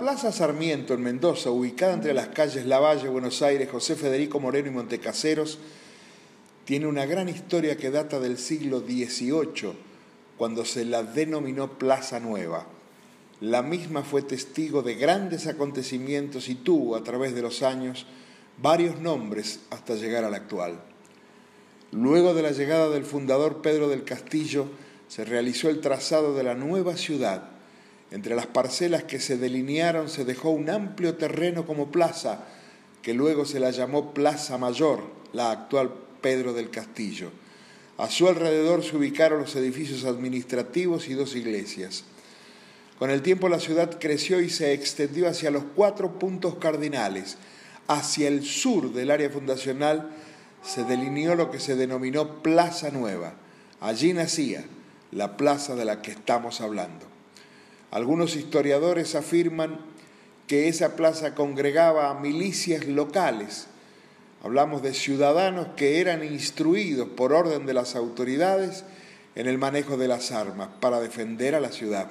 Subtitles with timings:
[0.00, 4.70] Plaza Sarmiento en Mendoza, ubicada entre las calles Lavalle, Buenos Aires, José Federico Moreno y
[4.70, 5.58] Montecaseros,
[6.64, 9.74] tiene una gran historia que data del siglo XVIII,
[10.38, 12.66] cuando se la denominó Plaza Nueva.
[13.42, 18.06] La misma fue testigo de grandes acontecimientos y tuvo, a través de los años,
[18.56, 20.80] varios nombres hasta llegar al actual.
[21.92, 24.64] Luego de la llegada del fundador Pedro del Castillo,
[25.08, 27.49] se realizó el trazado de la nueva ciudad.
[28.10, 32.44] Entre las parcelas que se delinearon se dejó un amplio terreno como plaza,
[33.02, 37.30] que luego se la llamó Plaza Mayor, la actual Pedro del Castillo.
[37.98, 42.04] A su alrededor se ubicaron los edificios administrativos y dos iglesias.
[42.98, 47.38] Con el tiempo la ciudad creció y se extendió hacia los cuatro puntos cardinales.
[47.88, 50.10] Hacia el sur del área fundacional
[50.62, 53.34] se delineó lo que se denominó Plaza Nueva.
[53.80, 54.64] Allí nacía
[55.12, 57.09] la plaza de la que estamos hablando.
[57.90, 59.80] Algunos historiadores afirman
[60.46, 63.66] que esa plaza congregaba a milicias locales.
[64.42, 68.84] Hablamos de ciudadanos que eran instruidos por orden de las autoridades
[69.34, 72.10] en el manejo de las armas para defender a la ciudad.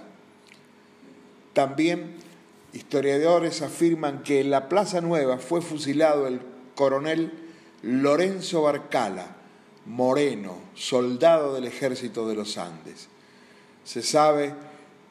[1.53, 2.15] También
[2.73, 6.41] historiadores afirman que en la Plaza Nueva fue fusilado el
[6.75, 7.31] coronel
[7.81, 9.35] Lorenzo Barcala,
[9.85, 13.07] Moreno, soldado del ejército de los Andes.
[13.83, 14.53] Se sabe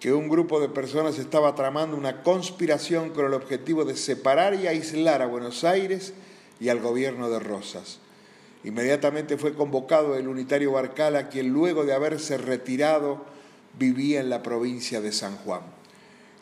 [0.00, 4.66] que un grupo de personas estaba tramando una conspiración con el objetivo de separar y
[4.66, 6.12] aislar a Buenos Aires
[6.60, 7.98] y al gobierno de Rosas.
[8.64, 13.24] Inmediatamente fue convocado el unitario Barcala, quien luego de haberse retirado
[13.78, 15.62] vivía en la provincia de San Juan.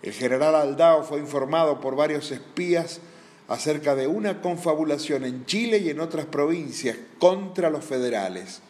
[0.03, 3.01] El general Aldao fue informado por varios espías
[3.49, 8.61] acerca de una confabulación en Chile y en otras provincias contra los federales.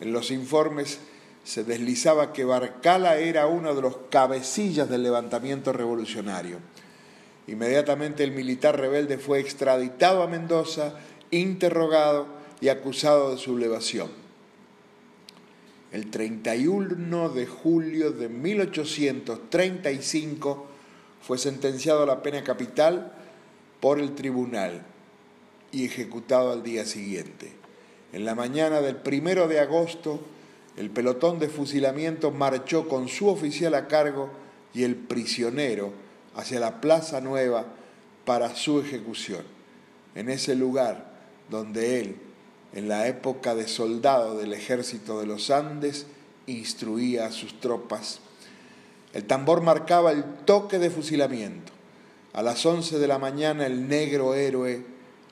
[0.00, 0.98] En los informes
[1.46, 6.58] se deslizaba que Barcala era uno de los cabecillas del levantamiento revolucionario.
[7.46, 10.94] Inmediatamente el militar rebelde fue extraditado a Mendoza,
[11.30, 12.26] interrogado
[12.60, 14.10] y acusado de sublevación.
[15.92, 20.66] El 31 de julio de 1835
[21.22, 23.12] fue sentenciado a la pena capital
[23.78, 24.82] por el tribunal
[25.70, 27.52] y ejecutado al día siguiente.
[28.12, 30.20] En la mañana del primero de agosto,
[30.76, 34.30] el pelotón de fusilamiento marchó con su oficial a cargo
[34.74, 35.92] y el prisionero
[36.34, 37.64] hacia la Plaza Nueva
[38.26, 39.42] para su ejecución.
[40.14, 41.10] En ese lugar
[41.50, 42.16] donde él,
[42.74, 46.06] en la época de soldado del ejército de los Andes,
[46.46, 48.20] instruía a sus tropas.
[49.14, 51.72] El tambor marcaba el toque de fusilamiento.
[52.34, 54.84] A las once de la mañana el negro héroe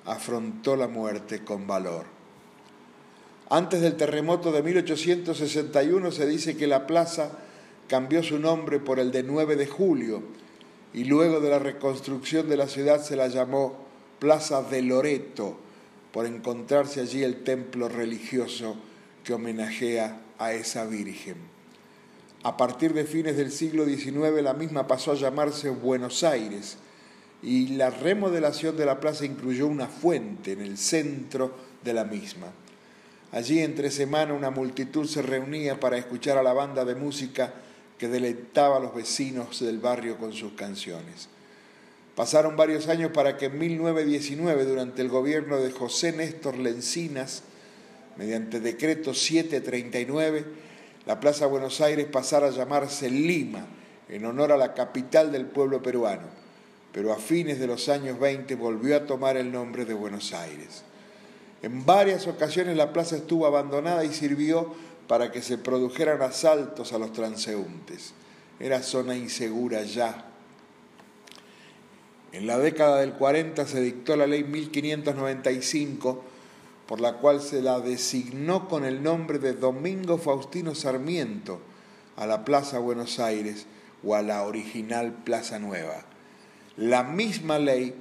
[0.07, 2.07] afrontó la muerte con valor.
[3.51, 7.31] Antes del terremoto de 1861 se dice que la plaza
[7.89, 10.23] cambió su nombre por el de 9 de julio
[10.95, 13.85] y luego de la reconstrucción de la ciudad se la llamó
[14.19, 15.59] Plaza de Loreto
[16.13, 18.77] por encontrarse allí el templo religioso
[19.25, 21.37] que homenajea a esa Virgen.
[22.45, 26.79] A partir de fines del siglo XIX la misma pasó a llamarse Buenos Aires
[27.43, 32.47] y la remodelación de la plaza incluyó una fuente en el centro de la misma.
[33.35, 37.53] Allí entre semana una multitud se reunía para escuchar a la banda de música
[37.99, 41.29] que deleitaba a los vecinos del barrio con sus canciones.
[42.15, 47.43] Pasaron varios años para que en 1919, durante el gobierno de José Néstor Lencinas,
[48.17, 50.45] mediante decreto 739,
[51.05, 53.67] la Plaza Buenos Aires pasara a llamarse Lima,
[54.09, 56.45] en honor a la capital del pueblo peruano
[56.95, 60.85] pero a fines de los años 20 volvió a tomar el nombre de Buenos Aires.
[61.65, 64.75] En varias ocasiones la plaza estuvo abandonada y sirvió
[65.09, 68.13] para que se produjeran asaltos a los transeúntes.
[68.61, 70.27] Era zona insegura ya.
[72.33, 76.23] En la década del 40 se dictó la ley 1595,
[76.87, 81.61] por la cual se la designó con el nombre de Domingo Faustino Sarmiento
[82.17, 83.65] a la Plaza Buenos Aires
[84.05, 86.05] o a la original Plaza Nueva
[86.77, 87.95] la misma ley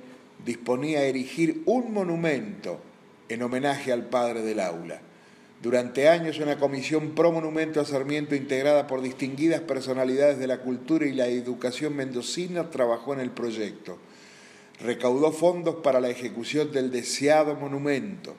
[0.45, 2.79] disponía erigir un monumento
[3.29, 5.01] en homenaje al padre del aula.
[5.63, 11.05] Durante años una comisión pro monumento a Sarmiento integrada por distinguidas personalidades de la cultura
[11.05, 13.97] y la educación mendocina trabajó en el proyecto.
[14.81, 18.35] Recaudó fondos para la ejecución del deseado monumento,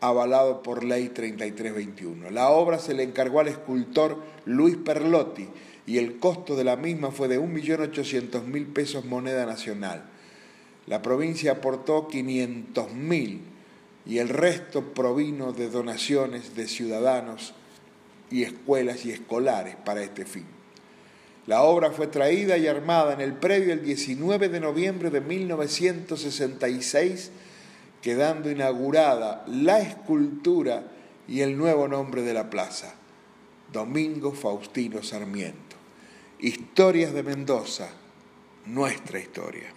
[0.00, 2.30] avalado por Ley 3321.
[2.30, 4.16] La obra se le encargó al escultor
[4.46, 5.46] Luis Perlotti,
[5.86, 10.04] y el costo de la misma fue de 1.800.000 pesos moneda nacional.
[10.86, 13.40] La provincia aportó 500.000
[14.08, 17.52] y el resto provino de donaciones de ciudadanos
[18.30, 20.46] y escuelas y escolares para este fin.
[21.46, 27.30] La obra fue traída y armada en el predio el 19 de noviembre de 1966,
[28.00, 30.84] quedando inaugurada la escultura
[31.26, 32.94] y el nuevo nombre de la plaza,
[33.72, 35.76] Domingo Faustino Sarmiento.
[36.38, 37.90] Historias de Mendoza,
[38.64, 39.74] nuestra historia.